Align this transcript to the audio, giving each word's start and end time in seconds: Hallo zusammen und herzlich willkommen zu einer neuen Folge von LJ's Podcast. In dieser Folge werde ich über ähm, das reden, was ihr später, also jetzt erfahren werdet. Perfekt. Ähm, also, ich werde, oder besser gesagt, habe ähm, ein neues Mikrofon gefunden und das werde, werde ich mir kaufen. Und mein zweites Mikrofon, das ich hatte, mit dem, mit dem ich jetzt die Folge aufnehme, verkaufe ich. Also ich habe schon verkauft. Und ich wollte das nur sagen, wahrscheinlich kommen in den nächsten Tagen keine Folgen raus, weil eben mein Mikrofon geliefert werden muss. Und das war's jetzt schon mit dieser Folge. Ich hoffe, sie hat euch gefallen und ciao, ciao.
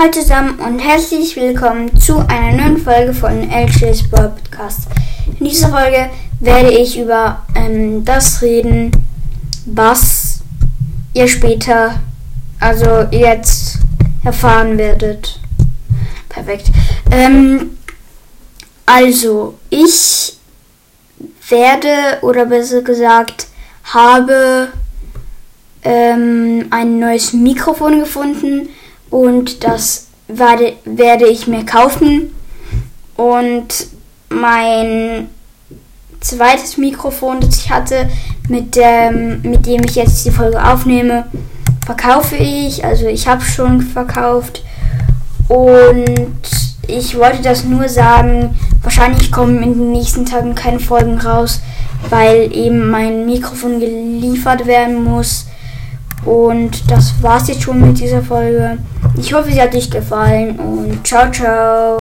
Hallo 0.00 0.12
zusammen 0.12 0.58
und 0.60 0.78
herzlich 0.78 1.36
willkommen 1.36 1.94
zu 2.00 2.20
einer 2.26 2.56
neuen 2.56 2.78
Folge 2.78 3.12
von 3.12 3.50
LJ's 3.50 4.08
Podcast. 4.08 4.86
In 5.38 5.44
dieser 5.44 5.68
Folge 5.68 6.08
werde 6.38 6.70
ich 6.72 6.98
über 6.98 7.44
ähm, 7.54 8.02
das 8.02 8.40
reden, 8.40 8.92
was 9.66 10.40
ihr 11.12 11.28
später, 11.28 12.00
also 12.60 13.08
jetzt 13.10 13.80
erfahren 14.24 14.78
werdet. 14.78 15.38
Perfekt. 16.30 16.70
Ähm, 17.10 17.76
also, 18.86 19.58
ich 19.68 20.32
werde, 21.50 22.22
oder 22.22 22.46
besser 22.46 22.80
gesagt, 22.80 23.48
habe 23.84 24.68
ähm, 25.82 26.68
ein 26.70 26.98
neues 26.98 27.34
Mikrofon 27.34 28.00
gefunden 28.00 28.70
und 29.10 29.64
das 29.64 30.06
werde, 30.28 30.74
werde 30.84 31.26
ich 31.26 31.46
mir 31.46 31.66
kaufen. 31.66 32.34
Und 33.16 33.86
mein 34.28 35.28
zweites 36.20 36.76
Mikrofon, 36.76 37.40
das 37.40 37.58
ich 37.58 37.70
hatte, 37.70 38.08
mit 38.48 38.76
dem, 38.76 39.42
mit 39.42 39.66
dem 39.66 39.82
ich 39.84 39.94
jetzt 39.96 40.24
die 40.24 40.30
Folge 40.30 40.62
aufnehme, 40.64 41.26
verkaufe 41.84 42.36
ich. 42.36 42.84
Also 42.84 43.06
ich 43.06 43.26
habe 43.26 43.42
schon 43.42 43.80
verkauft. 43.82 44.62
Und 45.48 46.40
ich 46.86 47.16
wollte 47.16 47.42
das 47.42 47.64
nur 47.64 47.88
sagen, 47.88 48.54
wahrscheinlich 48.82 49.32
kommen 49.32 49.62
in 49.62 49.74
den 49.74 49.92
nächsten 49.92 50.24
Tagen 50.24 50.54
keine 50.54 50.80
Folgen 50.80 51.18
raus, 51.18 51.60
weil 52.08 52.54
eben 52.54 52.90
mein 52.90 53.26
Mikrofon 53.26 53.80
geliefert 53.80 54.66
werden 54.66 55.02
muss. 55.02 55.46
Und 56.24 56.90
das 56.90 57.14
war's 57.22 57.48
jetzt 57.48 57.62
schon 57.62 57.80
mit 57.80 57.98
dieser 57.98 58.22
Folge. 58.22 58.78
Ich 59.16 59.32
hoffe, 59.32 59.50
sie 59.50 59.60
hat 59.60 59.74
euch 59.74 59.90
gefallen 59.90 60.58
und 60.58 61.06
ciao, 61.06 61.30
ciao. 61.30 61.98